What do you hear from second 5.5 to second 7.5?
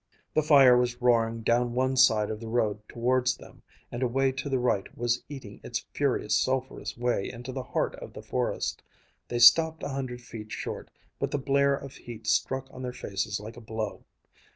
its furious, sulphurous way